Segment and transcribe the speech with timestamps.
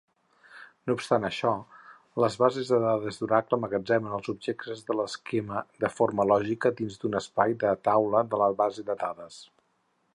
[0.89, 1.49] No obstant això,
[2.23, 7.19] les bases de dades d'Oracle emmagatzemen els objectes de l'esquema de forma lògica dins d'un
[7.21, 9.39] espai de taula de la base de dades.